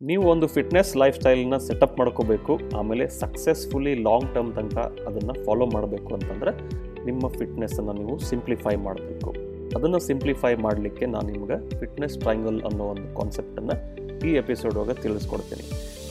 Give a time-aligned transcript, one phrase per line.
[0.00, 6.10] ನೀವು ಒಂದು fitness life ಸ್ಟೈಲ್ನ setup ಮಾಡ್ಕೋಬೇಕು, ಆಮೇಲೆ ಸಕ್ಸಸ್ಫುಲಿ ಲಾಂಗ್ ಟರ್ಮ್ ತನಕ ಅದನ್ನು ಫಾಲೋ ಮಾಡಬೇಕು
[6.16, 6.52] ಅಂತಂದರೆ
[7.06, 9.30] ನಿಮ್ಮ ಫಿಟ್ನೆಸ್ಸನ್ನು ನೀವು ಸಿಂಪ್ಲಿಫೈ ಮಾಡಬೇಕು.
[9.76, 13.76] ಅದನ್ನು ಸಿಂಪ್ಲಿಫೈ ಮಾಡಲಿಕ್ಕೆ ನಾನು ನಿಮ್ಗೆ ಫಿಟ್ನೆಸ್ ಟ್ರೈಂಗಲ್ ಅನ್ನೋ ಒಂದು ಕಾನ್ಸೆಪ್ಟನ್ನು
[14.28, 15.64] ಈ ಎಪಿಸೋಡ್ ಒಳಗೆ ತಿಳಿಸ್ಕೊಡ್ತೀನಿ.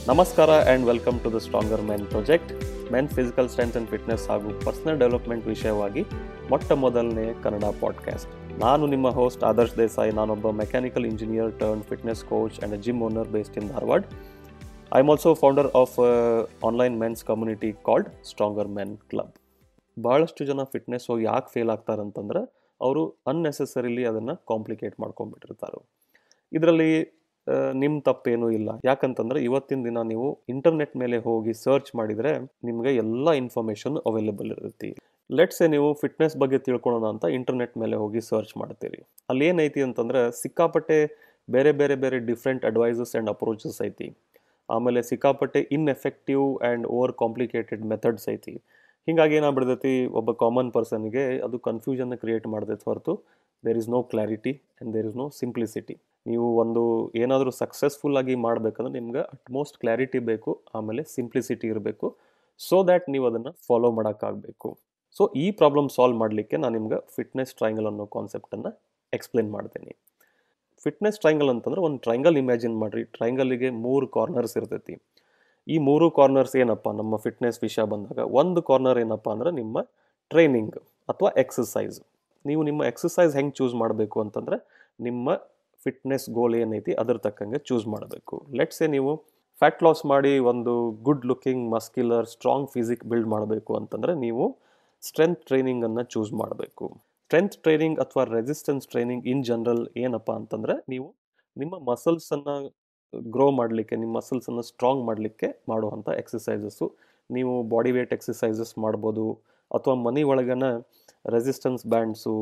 [0.08, 2.52] ನಮಸ್ಕಾರ and welcome to the stronger men project
[2.92, 6.04] men physical strength and fitness ಹಾಗೂ ಪರ್ಸನಲ್ ಡೆವಲಪ್ಮೆಂಟ್ ವಿಷಯವಾಗಿ
[6.50, 10.12] ಮೊಟ್ಟ ಮೊದಲನೇ ಕನ್ನಡ ಪಾಡ್ಕಾಸ್ಟ್ ನಾನು ನಿಮ್ಮ ಹೋಸ್ಟ್ ಆದರ್ಶ್ ದೇಸಾಯಿ.
[10.12, 14.04] ನಾನೊಬ್ಬ mechanical engineer turn fitness coach and a gym owner based in Dharwad.
[14.94, 15.96] I am also founder of
[16.64, 19.34] online men's community called stronger men club
[20.04, 22.42] ಭಾಳಷ್ಟು ಜನ fitness ಹೋಗಿ ಯಾಕೆ ಫೇಲ್ ಆಗ್ತಾರೆ ಅಂತಂದ್ರೆ,
[22.80, 25.78] ಅವರು ಅನ್ನೆಸೆಸರಿಲಿ ಅದನ್ನು ಕಾಂಪ್ಲಿಕೇಟ್ ಮಾಡ್ಕೊಂಡ್ಬಿಟ್ಟಿರ್ತಾರೆ.
[26.52, 26.90] ಇದರಲ್ಲಿ
[27.82, 28.70] ನಿಮ್ಮ ತಪ್ಪೇನೂ ಇಲ್ಲ.
[28.84, 32.32] ಯಾಕಂತಂದ್ರೆ ಇವತ್ತಿನ ದಿನ ನೀವು ಇಂಟರ್ನೆಟ್ ಮೇಲೆ ಹೋಗಿ ಸರ್ಚ್ ಮಾಡಿದರೆ
[32.68, 34.90] ನಿಮಗೆ ಎಲ್ಲ ಇನ್ಫಾರ್ಮೇಷನ್ ಅವೈಲೇಬಲ್ ಇರುತ್ತೆ.
[35.30, 39.00] ಲೆಟ್ಸೆ ನೀವು ಫಿಟ್ನೆಸ್ ಬಗ್ಗೆ ತಿಳ್ಕೊಳ್ಳೋಣ ಅಂತ ಇಂಟರ್ನೆಟ್ ಮೇಲೆ ಹೋಗಿ ಸರ್ಚ್ ಮಾಡ್ತೀರಿ.
[39.30, 40.98] ಅಲ್ಲಿ ಏನೈತಿ ಅಂತಂದ್ರೆ ಸಿಕ್ಕಾಪಟ್ಟೆ
[41.48, 44.08] ಬೇರೆ ಬೇರೆ ಬೇರೆ ಡಿಫ್ರೆಂಟ್ ಅಡ್ವೈಸಸ್ ಆ್ಯಂಡ್ ಅಪ್ರೋಚಸ್ ಐತಿ.
[44.68, 48.54] ಆಮೇಲೆ ಸಿಕ್ಕಾಪಟ್ಟೆ ineffective and over complicated methods ಐತಿ.
[49.08, 53.12] ಹೀಗಾಗಿ ಏನಾಗ್ಬಿಡ್ತೈತಿ, ಒಬ್ಬ ಕಾಮನ್ ಪರ್ಸನ್ಗೆ ಅದು ಕನ್ಫ್ಯೂಷನ್ ಕ್ರಿಯೇಟ್ ಮಾಡಿದೈತೆ ಹೊರತು
[53.66, 55.96] there is no clarity and there is no simplicity
[56.30, 56.82] ನೀವು ಒಂದು
[57.22, 62.06] ಏನಾದರೂ ಸಕ್ಸಸ್ಫುಲ್ ಆಗಿ ಮಾಡಬೇಕಂದ್ರೆ ನಿಮ್ಗೆ ಅಟ್ಮೋಸ್ಟ್ ಕ್ಲಾರಿಟಿ ಬೇಕು, ಆಮೇಲೆ ಸಿಂಪ್ಲಿಸಿಟಿ ಇರಬೇಕು
[62.60, 64.68] ಸೊ ದ್ಯಾಟ್ ನೀವು ಅದನ್ನು ಫಾಲೋ ಮಾಡೋಕ್ಕಾಗಬೇಕು.
[65.16, 68.70] ಸೊ ಈ ಪ್ರಾಬ್ಲಮ್ ಸಾಲ್ವ್ ಮಾಡಲಿಕ್ಕೆ ನಾನು ನಿಮ್ಗೆ ಫಿಟ್ನೆಸ್ ಟ್ರೈಂಗಲ್ ಅನ್ನೋ ಕಾನ್ಸೆಪ್ಟನ್ನು
[69.16, 69.92] ಎಕ್ಸ್ಪ್ಲೇನ್ ಮಾಡ್ತೀನಿ.
[70.84, 73.04] ಫಿಟ್ನೆಸ್ ಟ್ರೈಂಗಲ್ ಅಂತಂದ್ರೆ ಒಂದು ಟ್ರೈಂಗಲ್ ಇಮ್ಯಾಜಿನ್ ಮಾಡಿರಿ.
[73.16, 74.96] ಟ್ರೈಂಗಲಿಗೆ ಮೂರು ಕಾರ್ನರ್ಸ್ ಇರ್ತೈತಿ.
[75.74, 76.88] ಈ ಮೂರು ಕಾರ್ನರ್ಸ್ ಏನಪ್ಪ?
[77.00, 79.76] ನಮ್ಮ ಫಿಟ್ನೆಸ್ ವಿಷಯ ಬಂದಾಗ, ಒಂದು ಕಾರ್ನರ್ ಏನಪ್ಪ ಅಂದ್ರೆ ನಿಮ್ಮ
[80.30, 80.76] ಟ್ರೈನಿಂಗ್
[81.12, 81.98] ಅಥವಾ ಎಕ್ಸಸೈಸ್
[82.48, 84.56] ನೀವು ನಿಮ್ಮ ಎಕ್ಸಸೈಸ್ ಹೆಂಗೆ ಚೂಸ್ ಮಾಡಬೇಕು ಅಂತಂದ್ರೆ
[85.06, 85.34] ನಿಮ್ಮ
[85.84, 88.36] ಫಿಟ್ನೆಸ್ ಗೋಲ್ ಏನೈತಿ ಅದ್ರ ತಕ್ಕಂಗೆ ಚೂಸ್ ಮಾಡಬೇಕು.
[88.58, 89.10] ಲೆಟ್ಸೆ ನೀವು
[89.60, 90.72] ಫ್ಯಾಟ್ ಲಾಸ್ ಮಾಡಿ ಒಂದು
[91.08, 94.44] good looking muscular strong physique build ಮಾಡಬೇಕು ಅಂತಂದರೆ ನೀವು
[95.02, 96.86] ಸ್ಟ್ರೆಂತ್ ಟ್ರೈನಿಂಗನ್ನು ಚೂಸ್ ಮಾಡಬೇಕು.
[97.30, 101.06] ಸ್ಟ್ರೆಂತ್ ಟ್ರೈನಿಂಗ್ ಅಥವಾ ರೆಸಿಸ್ಟೆನ್ಸ್ ಟ್ರೈನಿಂಗ್ ಇನ್ ಜನರಲ್ ಏನಪ್ಪ ಅಂತಂದರೆ ನೀವು
[101.56, 102.54] ನಿಮ್ಮ ಮಸಲ್ಸನ್ನು
[103.34, 106.86] ಗ್ರೋ ಮಾಡಲಿಕ್ಕೆ, ನಿಮ್ಮ ಮಸಲ್ಸನ್ನು ಸ್ಟ್ರಾಂಗ್ ಮಾಡಲಿಕ್ಕೆ ಮಾಡುವಂಥ ಎಕ್ಸಸೈಸಸ್ಸು
[107.30, 109.26] ನೀವು ಬಾಡಿ ವೇಟ್ ಎಕ್ಸಸೈಸಸ್ ಮಾಡ್ಬೋದು
[109.70, 110.66] ಅಥವಾ ಮನೆ ಒಳಗನ
[111.34, 112.34] ರೆಸಿಸ್ಟೆನ್ಸ್ ಬ್ಯಾಂಡ್ಸು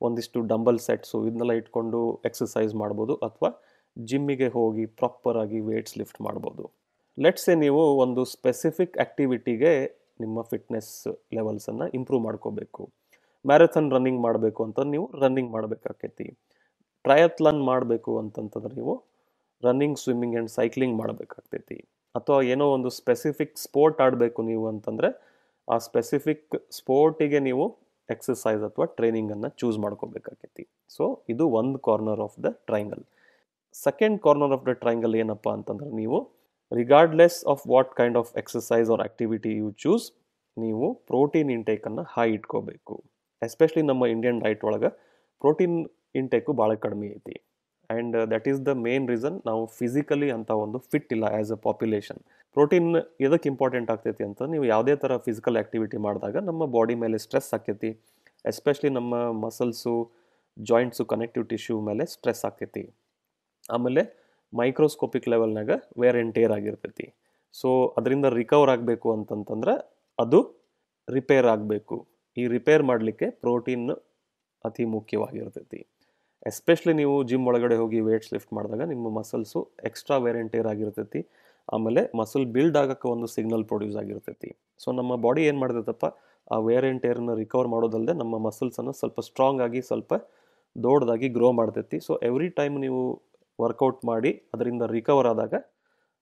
[0.00, 3.50] ಒಂದಿಷ್ಟು ಡಂಬಲ್ ಸೆಟ್ಸು ಇದನ್ನೆಲ್ಲ ಇಟ್ಕೊಂಡು ಎಕ್ಸಸೈಸ್ ಮಾಡ್ಬೋದು ಅಥವಾ
[3.96, 6.64] ಜಿಮ್ಮಿಗೆ ಹೋಗಿ ಪ್ರಾಪರಾಗಿ ವೇಟ್ಸ್ ಲಿಫ್ಟ್ ಮಾಡ್ಬೋದು.
[7.18, 9.72] ಲೆಟ್ಸೆ ನೀವು ಒಂದು ಸ್ಪೆಸಿಫಿಕ್ ಆ್ಯಕ್ಟಿವಿಟಿಗೆ
[10.20, 10.92] ನಿಮ್ಮ ಫಿಟ್ನೆಸ್
[11.36, 12.82] ಲೆವೆಲ್ಸನ್ನು ಇಂಪ್ರೂವ್ ಮಾಡ್ಕೋಬೇಕು.
[13.44, 16.26] ಮ್ಯಾರಥಾನ್ ರನ್ನಿಂಗ್ ಮಾಡಬೇಕು ಅಂತ ನೀವು ರನ್ನಿಂಗ್ ಮಾಡಬೇಕಾಕೈತಿ.
[17.04, 18.94] ಟ್ರಯತ್ಲನ್ ಮಾಡಬೇಕು ಅಂತಂತಂದ್ರೆ ನೀವು
[19.62, 21.78] ರನ್ನಿಂಗ್ ಸ್ವಿಮ್ಮಿಂಗ್ ಆ್ಯಂಡ್ ಸೈಕ್ಲಿಂಗ್ ಮಾಡಬೇಕಾಗ್ತೈತಿ
[22.14, 25.08] ಅಥವಾ ಏನೋ ಒಂದು ಸ್ಪೆಸಿಫಿಕ್ ಸ್ಪೋರ್ಟ್ ಆಡಬೇಕು ನೀವು ಅಂತಂದರೆ
[25.68, 27.64] ಆ ಸ್ಪೆಸಿಫಿಕ್ ಸ್ಪೋರ್ಟಿಗೆ ನೀವು
[28.14, 30.64] ಎಕ್ಸಸೈಸ್ ಅಥವಾ ಟ್ರೈನಿಂಗನ್ನು ಚೂಸ್ ಮಾಡ್ಕೋಬೇಕಾಕೈತಿ.
[30.96, 33.04] ಸೊ ಇದು ಒಂದು corner of the triangle
[33.74, 36.18] second corner of the triangle ಏನಪ್ಪ ಅಂತಂದ್ರೆ ನೀವು
[36.72, 40.06] regardless of what kind of exercise or activity you choose
[40.56, 42.94] ನೀವು ಪ್ರೋಟೀನ್ ಇಂಟೇಕನ್ನು ಹೈ ಇಟ್ಕೋಬೇಕು.
[43.42, 44.90] ಎಸ್ಪೆಷಲಿ ನಮ್ಮ ಇಂಡಿಯನ್ ಡೈಟ್ ಒಳಗೆ
[45.42, 45.76] ಪ್ರೋಟೀನ್
[46.20, 47.36] ಇಂಟೇಕು ಭಾಳ ಕಡಿಮೆ ಐತಿ.
[47.90, 52.20] And that is the main reason ನಾವು ಫಿಸಿಕಲಿ ಅಂತ ಒಂದು ಫಿಟ್ ಇಲ್ಲ ಆ್ಯಸ್ ಅ ಪಾಪ್ಯುಲೇಷನ್
[52.56, 52.88] ಪ್ರೋಟೀನ್
[53.26, 57.90] ಎದಕ್ಕೆ ಇಂಪಾರ್ಟೆಂಟ್ ಆಗ್ತೈತಿ ಅಂತ ನೀವು ಯಾವುದೇ ಥರ ಫಿಸಿಕಲ್ ಆ್ಯಕ್ಟಿವಿಟಿ ಮಾಡಿದಾಗ ನಮ್ಮ ಬಾಡಿ ಮೇಲೆ ಸ್ಟ್ರೆಸ್ ಆಕೈತಿ
[58.44, 59.14] ಎಸ್ಪೆಷಲಿ ನಮ್ಮ
[59.44, 59.94] ಮಸಲ್ಸು
[60.56, 62.84] ಜಾಯಿಂಟ್ಸು ಕನೆಕ್ಟಿವ್ ಟಿಶ್ಯೂ ಮೇಲೆ ಸ್ಟ್ರೆಸ್ ಆಕೈತಿ
[63.76, 64.02] ಆಮೇಲೆ
[64.52, 65.70] ಮೈಕ್ರೋಸ್ಕೋಪಿಕ್ ಲೆವೆಲ್ನಾಗ
[66.00, 67.06] ವೇರ್ ಆ್ಯಂಡ್ ಟೇರ್ ಆಗಿರ್ತೈತಿ.
[67.54, 67.68] ಸೊ
[67.98, 69.74] ಅದರಿಂದ ರಿಕವರ್ ಆಗಬೇಕು ಅಂತಂತಂದ್ರೆ
[70.18, 70.40] ಅದು
[71.08, 71.96] ರಿಪೇರ್ ಆಗಬೇಕು.
[72.36, 73.86] ಈ ರಿಪೇರ್ ಮಾಡಲಿಕ್ಕೆ ಪ್ರೋಟೀನ್
[74.64, 75.80] ಅತಿ ಮುಖ್ಯವಾಗಿರ್ತೈತಿ.
[76.50, 81.22] ಎಸ್ಪೆಷಲಿ ನೀವು ಜಿಮ್ ಒಳಗಡೆ ಹೋಗಿ ವೇಟ್ಸ್ ಲಿಫ್ಟ್ ಮಾಡಿದಾಗ ನಿಮ್ಮ ಮಸಲ್ಸು ಎಕ್ಸ್ಟ್ರಾ ವೇರ್ ಆ್ಯಂಡ್ ಆಗಿರ್ತೈತಿ.
[81.68, 84.50] ಆಮೇಲೆ ಮಸಲ್ ಬಿಲ್ಡ್ ಆಗೋಕ್ಕೆ ಒಂದು ಸಿಗ್ನಲ್ ಪ್ರೊಡ್ಯೂಸ್ ಆಗಿರ್ತೈತಿ.
[84.82, 86.06] ಸೊ ನಮ್ಮ ಬಾಡಿ ಏನು ಮಾಡ್ತೈತಪ್ಪ?
[86.50, 90.12] ಆ ವೇರ್ ಆ್ಯಂಡ್ ಟೇರನ್ನ ರಿಕವರ್ ಮಾಡೋದಲ್ಲದೆ ನಮ್ಮ ಮಸಲ್ಸನ್ನು ಸ್ವಲ್ಪ ಸ್ಟ್ರಾಂಗ್ ಆಗಿ, ಸ್ವಲ್ಪ
[90.76, 91.98] ದೊಡ್ಡದಾಗಿ ಗ್ರೋ ಮಾಡ್ತೈತಿ.
[92.00, 93.02] ಸೊ ಎವ್ರಿ ಟೈಮ್ ನೀವು
[93.60, 95.54] ವರ್ಕೌಟ್ ಮಾಡಿ, ಅದರಿಂದ ರಿಕವರ್ ಆದಾಗ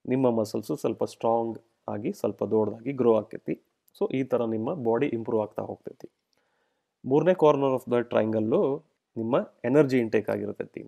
[0.05, 1.57] ನಿಮ್ಮ ಮಸಲ್ಸು ಸ್ವಲ್ಪ ಸ್ಟ್ರಾಂಗ್
[1.87, 3.55] ಆಗಿ, ಸ್ವಲ್ಪ ದೊಡ್ಡದಾಗಿ ಗ್ರೋ ಆಕೈತಿ
[3.95, 6.07] ಸೊ ಈ ಥರ ನಿಮ್ಮ ಬಾಡಿ ಇಂಪ್ರೂವ್ ಆಗ್ತಾ ಹೋಗ್ತೈತಿ.
[7.05, 8.61] ಮೂರನೇ ಕಾರ್ನರ್ ಆಫ್ ದ ಟ್ರೈಂಗಲ್ಲು
[9.17, 9.35] ನಿಮ್ಮ
[9.65, 10.81] ಎನರ್ಜಿ ಇಂಟೇಕ್ ಆಗಿರ್ತೈತಿ.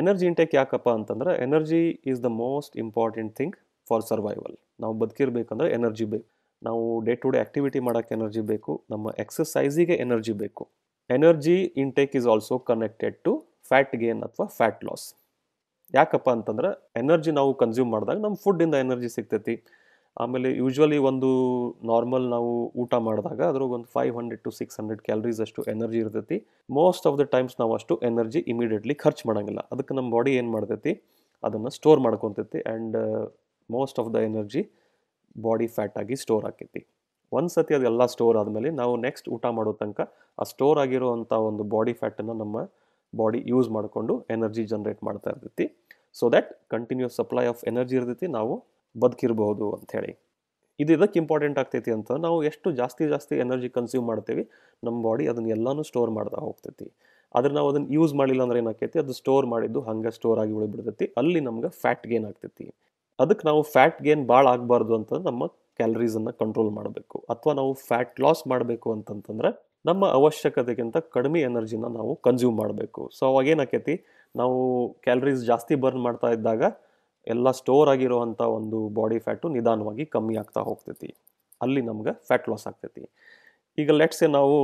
[0.00, 3.54] ಎನರ್ಜಿ ಇಂಟೇಕ್ ಯಾಕಪ್ಪ ಅಂತಂದ್ರೆ energy is the most important thing
[3.90, 6.26] for survival ನಾವು ಬದುಕಿರ್ಬೇಕಂದ್ರೆ ಎನರ್ಜಿ ಬೇಕು
[6.62, 10.62] ನಾವು ಡೇ ಟು ಡೇ ಆ್ಯಕ್ಟಿವಿಟಿ ಮಾಡೋಕ್ಕೆ ಎನರ್ಜಿ ಬೇಕು, ನಮ್ಮ ಎಕ್ಸಸೈಸಿಗೆ ಎನರ್ಜಿ ಬೇಕು.
[11.10, 13.32] Energy intake is also connected to
[13.68, 15.06] fat gain ಅಥವಾ ಫ್ಯಾಟ್ ಲಾಸ್
[15.94, 16.70] ಯಾಕಪ್ಪ ಅಂತಂದ್ರೆ
[17.02, 19.54] ಎನರ್ಜಿ ನಾವು ಕನ್ಸ್ಯೂಮ್ ಮಾಡಿದಾಗ ನಮ್ಮ ಫುಡ್ಡಿಂದ ಎನರ್ಜಿ ಸಿಗ್ತೈತಿ.
[20.22, 21.30] ಆಮೇಲೆ ಯೂಶ್ವಲಿ ಒಂದು
[21.90, 22.50] ನಾರ್ಮಲ್ ನಾವು
[22.82, 26.36] ಊಟ ಮಾಡಿದಾಗ ಅದ್ರಾಗ ಒಂದು five hundred to six hundred calories ಅಷ್ಟು ಎನರ್ಜಿ ಇರ್ತೈತಿ.
[26.78, 29.62] ಮೋಸ್ಟ್ ಆಫ್ ದ ಟೈಮ್ಸ್ ನಾವು ಅಷ್ಟು ಎನರ್ಜಿ ಇಮಿಡಿಯೇಟ್ಲಿ ಖರ್ಚು ಮಾಡೋಂಗಿಲ್ಲ.
[29.74, 30.92] ಅದಕ್ಕೆ ನಮ್ಮ ಬಾಡಿ ಏನು ಮಾಡ್ತೈತಿ?
[31.46, 32.96] ಅದನ್ನು store ಮಾಡ್ಕೊತೈತಿ and
[33.70, 34.62] most of the energy
[35.46, 36.80] body fat ಆಗಿ ಸ್ಟೋರ್ ಆಕೈತಿ
[37.32, 40.00] ಒಂದು ಸತಿ ಅದೆಲ್ಲ ಸ್ಟೋರ್ ಆದಮೇಲೆ ನಾವು ನೆಕ್ಸ್ಟ್ ಊಟ ಮಾಡೋ ತನಕ
[40.40, 42.56] ಆ ಸ್ಟೋರ್ ಆಗಿರುವಂಥ ಒಂದು ಬಾಡಿ ಫ್ಯಾಟನ್ನು ನಮ್ಮ
[43.12, 45.66] ಬಾಡಿ ಯೂಸ್ ಮಾಡಿಕೊಂಡು ಎನರ್ಜಿ ಜನ್ರೇಟ್ ಮಾಡ್ತಾ ಇರ್ತೈತಿ.
[46.18, 48.26] So that continuous supply of energy ಇರ್ತೈತಿ.
[48.38, 48.54] ನಾವು
[48.98, 50.12] ಬದುಕಿರ್ಬೋದು ಅಂಥೇಳಿ.
[50.80, 54.42] ಇದು ಇದಕ್ಕೆ ಇಂಪಾರ್ಟೆಂಟ್ ಆಗ್ತೈತಿ ಅಂತ ನಾವು ಎಷ್ಟು ಜಾಸ್ತಿ ಜಾಸ್ತಿ ಎನರ್ಜಿ ಕನ್ಸ್ಯೂಮ್ ಮಾಡ್ತೀವಿ,
[54.84, 56.88] ನಮ್ಮ ಬಾಡಿ ಅದನ್ನ ಎಲ್ಲಾನು ಸ್ಟೋರ್ ಮಾಡ್ತಾ ಹೋಗ್ತೈತಿ.
[57.34, 61.40] ಆದ್ರೆ ನಾವು ಅದನ್ನ ಯೂಸ್ ಮಾಡಿಲ್ಲ ಅಂದ್ರೆ ಏನಾಕೈತಿ ಅದು ಸ್ಟೋರ್ ಮಾಡಿದ್ದು ಹಂಗೆ ಸ್ಟೋರ್ ಆಗಿ ಉಳಿಬಿಡ್ತೈತಿ, ಅಲ್ಲಿ
[61.40, 62.66] ನಮ್ಗೆ ಫ್ಯಾಟ್ ಗೇನ್ ಆಗ್ತೈತಿ.
[63.18, 65.46] ಅದಕ್ಕೆ ನಾವು ಫ್ಯಾಟ್ ಗೇನ್ ಭಾಳ ಆಗಬಾರ್ದು ಅಂತಂದ್ರೆ ನಮ್ಮ
[65.78, 67.16] ಕ್ಯಾಲರೀಸನ್ನು ಕಂಟ್ರೋಲ್ ಮಾಡಬೇಕು.
[67.30, 69.50] ಅಥವಾ ನಾವು ಫ್ಯಾಟ್ ಲಾಸ್ ಮಾಡಬೇಕು ಅಂತಂತಂದ್ರೆ
[69.86, 73.10] ನಮ್ಮ ಅವಶ್ಯಕತೆಗಿಂತ ಕಡಿಮೆ ಎನರ್ಜಿನ ನಾವು ಕನ್ಸ್ಯೂಮ್ ಮಾಡಬೇಕು.
[73.18, 73.94] ಸೊ ಅವಾಗ ಏನಾಕೈತಿ
[74.34, 74.56] ನಾವು
[75.04, 76.62] ಕ್ಯಾಲರೀಸ್ ಜಾಸ್ತಿ ಬರ್ನ್ ಮಾಡ್ತಾ ಇದ್ದಾಗ
[77.26, 81.08] ಎಲ್ಲ ಸ್ಟೋರ್ ಆಗಿರುವಂಥ ಒಂದು ಬಾಡಿ ಫ್ಯಾಟು ನಿಧಾನವಾಗಿ ಕಮ್ಮಿ ಆಗ್ತಾ ಹೋಗ್ತೈತಿ.
[81.60, 83.02] ಅಲ್ಲಿ ನಮ್ಗೆ ಫ್ಯಾಟ್ ಲಾಸ್ ಆಗ್ತೈತಿ.
[83.78, 84.56] ಈಗ ಲೆಟ್ಸೆ ನಾವು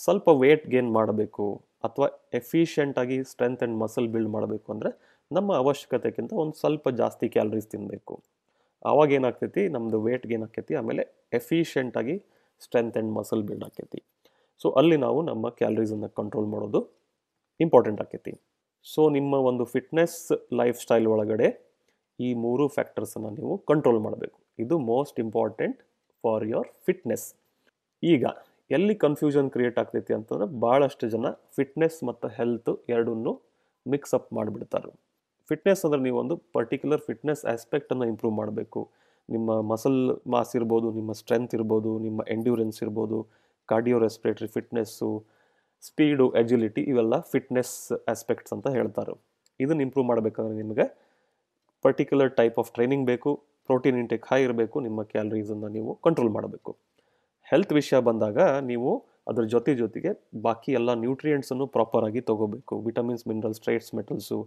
[0.00, 1.46] ಸ್ವಲ್ಪ ವೇಟ್ ಗೇನ್ ಮಾಡಬೇಕು
[1.84, 2.08] ಅಥವಾ
[2.40, 4.90] ಎಫಿಷಿಯೆಂಟಾಗಿ ಸ್ಟ್ರೆಂತ್ ಆ್ಯಂಡ್ ಮಸಲ್ ಬಿಲ್ಡ್ ಮಾಡಬೇಕು ಅಂದರೆ
[5.30, 8.14] ನಮ್ಮ ಅವಶ್ಯಕತೆಗಿಂತ ಒಂದು ಸ್ವಲ್ಪ ಜಾಸ್ತಿ ಕ್ಯಾಲರೀಸ್ ತಿನ್ನಬೇಕು
[8.82, 9.62] ಆವಾಗ ಏನಾಗ್ತೈತಿ?
[9.68, 11.02] ನಮ್ಮದು ವೇಟ್ ಗೇನ್ ಆಕೈತಿ ಆಮೇಲೆ
[11.32, 12.16] ಎಫಿಷಿಯೆಂಟಾಗಿ
[12.62, 14.00] ಸ್ಟ್ರೆಂತ್ ಆ್ಯಂಡ್ ಮಸಲ್ ಬಿಲ್ಡ್ ಆಕೈತಿ
[14.60, 16.80] ಸೊ ಅಲ್ಲಿ ನಾವು ನಮ್ಮ ಕ್ಯಾಲರೀಸನ್ನು ಕಂಟ್ರೋಲ್ ಮಾಡೋದು
[17.60, 18.32] ಇಂಪಾರ್ಟೆಂಟ್ ಆಕೈತಿ
[18.86, 20.18] ಸೊ ನಿಮ್ಮ ಒಂದು ಫಿಟ್ನೆಸ್
[20.52, 21.48] ಲೈಫ್ ಸ್ಟೈಲ್ ಒಳಗಡೆ
[22.18, 24.36] ಈ ಮೂರು ಫ್ಯಾಕ್ಟರ್ಸನ್ನು ನೀವು ಕಂಟ್ರೋಲ್ ಮಾಡಬೇಕು.
[24.64, 25.78] ಇದು most important
[26.24, 27.26] for your fitness
[28.02, 28.24] ಈಗ
[28.76, 31.26] ಎಲ್ಲಿ ಕನ್ಫ್ಯೂಷನ್ ಕ್ರಿಯೇಟ್ ಆಗ್ತೈತಿ ಅಂತಂದ್ರೆ ಭಾಳಷ್ಟು ಜನ
[31.56, 33.32] ಫಿಟ್ನೆಸ್ ಮತ್ತು ಹೆಲ್ತ್ ಎರಡನ್ನೂ
[33.86, 34.90] ಮಿಕ್ಸ್ ಅಪ್ ಮಾಡಿಬಿಡ್ತಾರೆ.
[35.50, 38.80] ಫಿಟ್ನೆಸ್ ಅಂದರೆ ಒಂದು ಪರ್ಟಿಕ್ಯುಲರ್ ಫಿಟ್ನೆಸ್ ಆಸ್ಪೆಕ್ಟನ್ನು ಇಂಪ್ರೂವ್ ಮಾಡಬೇಕು.
[39.28, 40.00] ನಿಮ್ಮ ಮಸಲ್
[40.32, 43.18] ಮಾಸ್ ಇರ್ಬೋದು, ನಿಮ್ಮ ಸ್ಟ್ರೆಂತ್ ಇರ್ಬೋದು, ನಿಮ್ಮ ಎಂಡ್ಯೂರೆನ್ಸ್ ಇರ್ಬೋದು
[43.68, 45.10] cardio respiratory fitness
[45.86, 47.74] speed agility ಇವೆಲ್ಲ ಫಿಟ್ನೆಸ್
[48.12, 49.14] ಆಸ್ಪೆಕ್ಟ್ಸ್ ಅಂತ ಹೇಳ್ತಾರೆ.
[49.60, 50.86] ಇದನ್ನು ಇಂಪ್ರೂವ್ ಮಾಡಬೇಕಂದ್ರೆ ನಿಮಗೆ
[51.86, 53.30] ಪರ್ಟಿಕ್ಯುಲರ್ ಟೈಪ್ ಆಫ್ ಟ್ರೈನಿಂಗ್ ಬೇಕು
[53.68, 56.70] ಪ್ರೋಟೀನ್ ಇಂಟೇಕ್ ಹೈ ಇರಬೇಕು, ನಿಮ್ಮ ಕ್ಯಾಲರೀಸನ್ನು ನೀವು ಕಂಟ್ರೋಲ್ ಮಾಡಬೇಕು.
[57.50, 58.38] ಹೆಲ್ತ್ ವಿಷಯ ಬಂದಾಗ
[58.70, 58.90] ನೀವು
[59.30, 60.10] ಅದ್ರ ಜೊತೆ ಜೊತೆಗೆ
[60.44, 62.74] ಬಾಕಿ ಎಲ್ಲ ನ್ಯೂಟ್ರಿಯೆಂಟ್ಸನ್ನು ಪ್ರಾಪರಾಗಿ ತೊಗೋಬೇಕು.
[62.88, 64.38] Vitamins minerals trace metals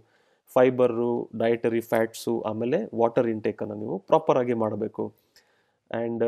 [0.54, 1.10] fibre
[1.42, 5.04] dietary fats ಆಮೇಲೆ ವಾಟರ್ ಇಂಟೇಕನ್ನು ನೀವು ಪ್ರಾಪರಾಗಿ ಮಾಡಬೇಕು.
[5.98, 6.24] ಆ್ಯಂಡ್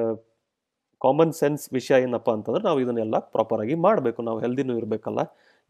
[1.04, 4.20] ಕಾಮನ್ ಸೆನ್ಸ್ ವಿಷಯ ಏನಪ್ಪ ಅಂತಂದ್ರೆ ನಾವು ಇದನ್ನೆಲ್ಲ ಪ್ರಾಪರಾಗಿ ಮಾಡಬೇಕು.
[4.28, 5.20] ನಾವು ಹೆಲ್ದಿನೂ ಇರಬೇಕಲ್ಲ.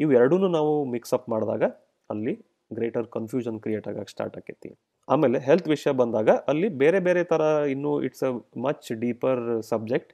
[0.02, 1.64] ಇವು ಎರಡೂ ನಾವು ಮಿಕ್ಸಪ್ ಮಾಡಿದಾಗ
[2.10, 2.34] ಅಲ್ಲಿ
[2.78, 4.70] ಗ್ರೇಟರ್ ಕನ್ಫ್ಯೂಷನ್ ಕ್ರಿಯೇಟ್ ಆಗಕ್ಕೆ ಸ್ಟಾರ್ಟ್ ಆಕೈತಿ.
[5.08, 7.42] ಆಮೇಲೆ ಹೆಲ್ತ್ ವಿಷಯ ಬಂದಾಗ ಅಲ್ಲಿ ಬೇರೆ ಬೇರೆ ಥರ
[7.74, 8.32] ಇನ್ನೂ it's a
[8.66, 10.12] much deeper subject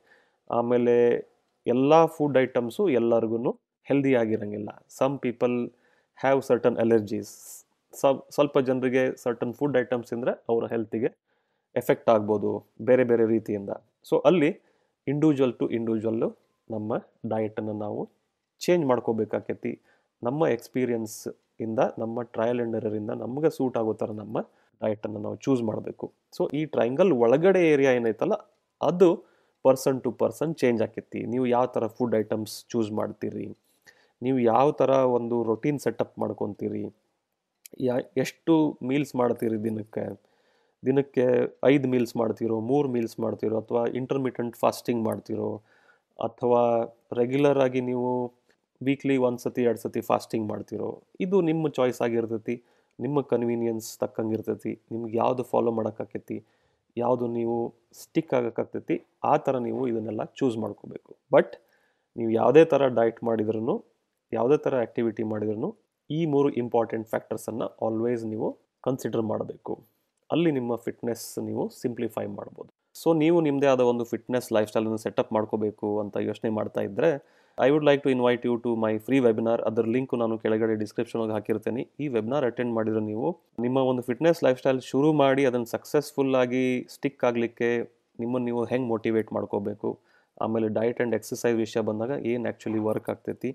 [0.50, 0.94] ಆಮೇಲೆ
[1.66, 3.52] ಎಲ್ಲ ಫುಡ್ ಐಟಮ್ಸು ಎಲ್ಲರಿಗೂ
[3.86, 4.70] healthy ಆಗಿರೋಂಗಿಲ್ಲ.
[4.98, 5.56] Some people
[6.18, 7.32] have certain allergies
[7.94, 11.10] ಸಬ್ ಸ್ವಲ್ಪ ಜನರಿಗೆ ಸರ್ಟನ್ ಫುಡ್ ಐಟಮ್ಸ್ ಅಂದರೆ ಅವರ ಹೆಲ್ತಿಗೆ
[11.74, 12.50] ಎಫೆಕ್ಟ್ ಆಗ್ಬೋದು
[12.88, 13.72] ಬೇರೆ ಬೇರೆ ರೀತಿಯಿಂದ.
[14.08, 14.50] ಸೊ ಅಲ್ಲಿ
[15.06, 16.28] ಇಂಡಿವಿಜುವಲ್ ಟು ಇಂಡಿವಿಜುವಲ್ಲು
[16.70, 16.96] ನಮ್ಮ
[17.32, 18.00] ಡಯಟನ್ನು ನಾವು
[18.60, 19.72] ಚೇಂಜ್ ಮಾಡ್ಕೋಬೇಕಾಕೈತಿ.
[20.22, 21.16] ನಮ್ಮ ಎಕ್ಸ್ಪೀರಿಯನ್ಸ್
[21.64, 24.38] ಇಂದ, ನಮ್ಮ ಟ್ರಯಲ್ ಆ್ಯಂಡ್ ನಮಗೆ ಸೂಟ್ ಆಗೋ ಥರ ನಮ್ಮ
[24.82, 26.06] ಡಯಟನ್ನು ನಾವು ಚೂಸ್ ಮಾಡಬೇಕು.
[26.36, 28.36] ಸೊ ಈ ಟ್ರಯಾಂಗಲ್ ಒಳಗಡೆ ಏರಿಯಾ ಏನೈತಲ್ಲ,
[28.80, 29.08] ಅದು
[29.66, 31.20] ಪರ್ಸನ್ ಟು ಪರ್ಸನ್ ಚೇಂಜ್ ಆಕೈತಿ.
[31.32, 33.46] ನೀವು ಯಾವ ಥರ ಫುಡ್ ಐಟಮ್ಸ್ ಚೂಸ್ ಮಾಡ್ತೀರಿ?
[34.22, 36.84] ನೀವು ಯಾವ ಥರ ಒಂದು ರೊಟೀನ್ ಸೆಟಪ್ ಮಾಡ್ಕೊತೀರಿ?
[37.86, 37.94] ಯಾ,
[38.24, 38.54] ಎಷ್ಟು
[38.90, 40.04] ಮೀಲ್ಸ್ ಮಾಡ್ತೀರಿ ದಿನಕ್ಕೆ?
[40.82, 41.26] ದಿನಕ್ಕೆ
[41.72, 45.50] ಐದು ಮೀಲ್ಸ್ ಮಾಡ್ತಿರೋ, ಮೂರು ಮೀಲ್ಸ್ ಮಾಡ್ತಿರೋ, ಅಥವಾ ಇಂಟರ್ಮಿಟೆಂಟ್ ಫಾಸ್ಟಿಂಗ್ ಮಾಡ್ತಿರೋ,
[46.18, 46.62] ಅಥವಾ
[47.20, 48.10] ರೆಗ್ಯುಲರ್ ಆಗಿ ನೀವು
[48.80, 50.90] ವೀಕ್ಲಿ ಒಂದು ಸತಿ ಎರಡು ಸತಿ ಫಾಸ್ಟಿಂಗ್ ಮಾಡ್ತಿರೋ,
[51.24, 52.56] ಇದು ನಿಮ್ಮ ಚಾಯ್ಸ್ ಆಗಿರ್ತೈತಿ.
[53.04, 56.38] ನಿಮ್ಮ ಕನ್ವೀನಿಯನ್ಸ್ ತಕ್ಕಂಗಿರ್ತೈತಿ, ನಿಮ್ಗೆ ಯಾವುದು ಫಾಲೋ ಮಾಡೋಕ್ಕಾಕೈತಿ,
[56.96, 57.56] ಯಾವುದು ನೀವು
[58.02, 58.96] ಸ್ಟಿಕ್ ಆಗೋಕ್ಕಾಗ್ತೈತಿ,
[59.32, 61.10] ಆ ಥರ ನೀವು ಇದನ್ನೆಲ್ಲ ಚೂಸ್ ಮಾಡ್ಕೋಬೇಕು.
[61.34, 61.52] ಬಟ್
[62.16, 63.76] ನೀವು ಯಾವುದೇ ಥರ ಡಯಟ್ ಮಾಡಿದ್ರೂ
[64.32, 65.68] ಯಾವುದೇ ಥರ ಆ್ಯಕ್ಟಿವಿಟಿ ಮಾಡಿದ್ರೂ
[66.10, 68.48] ಈ ಮೂರು ಇಂಪಾರ್ಟೆಂಟ್ ಫ್ಯಾಕ್ಟರ್ಸನ್ನು ಆಲ್ವೇಸ್ ನೀವು
[68.86, 69.72] ಕನ್ಸಿಡರ್ ಮಾಡಬೇಕು.
[70.30, 72.70] ಅಲ್ಲಿ ನಿಮ್ಮ ಫಿಟ್ನೆಸ್ ನೀವು ಸಿಂಪ್ಲಿಫೈ ಮಾಡ್ಬೋದು.
[73.00, 77.10] ಸೊ ನೀವು ನಿಮ್ಮದೇ ಆದ ಒಂದು ಫಿಟ್ನೆಸ್ ಲೈಫ್ ಸ್ಟೈಲನ್ನು ಸೆಟಪ್ ಮಾಡ್ಕೋಬೇಕು ಅಂತ ಯೋಚನೆ ಮಾಡ್ತಾ ಇದ್ದರೆ
[77.64, 81.32] I would like to invite you to my free webinar ಅದರ ಲಿಂಕ್ ನಾನು ಕೆಳಗಡೆ ಡಿಸ್ಕ್ರಿಪ್ಷನ್
[81.36, 81.82] ಹಾಕಿರ್ತೇನೆ.
[82.02, 83.28] ಈ ವೆಬಿನಾರ್ ಅಟೆಂಡ್ ಮಾಡಿದ್ರೆ ನೀವು
[83.64, 86.62] ನಿಮ್ಮ ಒಂದು ಫಿಟ್ನೆಸ್ ಲೈಫ್ ಸ್ಟೈಲ್ ಶುರು ಮಾಡಿ ಅದನ್ನು ಸಕ್ಸಸ್ಫುಲ್ ಆಗಿ
[86.96, 87.70] ಸ್ಟಿಕ್ ಆಗಲಿಕ್ಕೆ
[88.22, 89.90] ನಿಮ್ಮನ್ನು ನೀವು ಹೆಂಗೆ ಮೋಟಿವೇಟ್ ಮಾಡ್ಕೋಬೇಕು?
[90.44, 93.50] ಆಮೇಲೆ ಡಯಟ್ ಆ್ಯಂಡ್ ಎಕ್ಸಸೈಸ್ ವಿಷಯ ಬಂದಾಗ ಏನು ಆ್ಯಕ್ಚುಲಿ ವರ್ಕ್ ಆಗ್ತೈತಿ?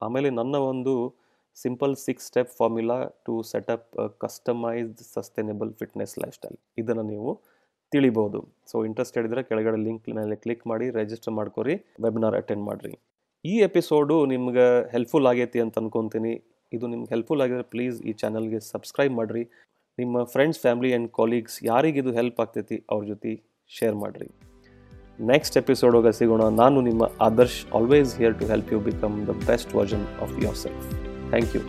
[0.00, 0.94] ಆಮೇಲೆ ನನ್ನ ಒಂದು
[1.56, 3.86] simple six step formula to set up
[4.24, 7.30] customised sustainable fitness lifestyle ಇದನ್ನು ನೀವು
[7.92, 8.40] ತಿಳಿಬೋದು.
[8.70, 11.74] ಸೊ ಇಂಟ್ರೆಸ್ಟೆಡ್ ಇದ್ದರೆ ಕೆಳಗಡೆ ಲಿಂಕ್ ಮೇಲೆ ಕ್ಲಿಕ್ ಮಾಡಿ ರಿಜಿಸ್ಟರ್ ಮಾಡ್ಕೊರಿ
[12.04, 12.94] ವೆಬಿನಾರ್ ಅಟೆಂಡ್ ಮಾಡಿರಿ.
[13.44, 16.32] ಈ ಎಪಿಸೋಡು ನಿಮ್ಗೆ ಹೆಲ್ಪ್ಫುಲ್ ಆಗೈತಿ ಅಂತ ಅನ್ಕೊತೀನಿ.
[16.72, 19.44] ಇದು ನಿಮ್ಗೆ ಹೆಲ್ಪ್ಫುಲ್ ಆಗಿದ್ರೆ ಪ್ಲೀಸ್ ಈ ಚಾನಲ್ಗೆ ಸಬ್ಸ್ಕ್ರೈಬ್ ಮಾಡಿರಿ.
[19.98, 23.32] ನಿಮ್ಮ ಫ್ರೆಂಡ್ಸ್ ಫ್ಯಾಮಿಲಿ ಆ್ಯಂಡ್ ಕಾಲೀಗ್ಸ್ ಯಾರಿಗಿದು ಹೆಲ್ಪ್ ಆಗ್ತೈತಿ ಅವ್ರ ಜೊತೆ
[23.70, 24.28] ಶೇರ್ ಮಾಡಿರಿ.
[25.32, 26.44] ನೆಕ್ಸ್ಟ್ ಎಪಿಸೋಡಾಗ ಸಿಗೋಣ.
[26.62, 30.88] ನಾನು ನಿಮ್ಮ Adarsh always here to help you become the best version of yourself
[31.32, 31.62] thank you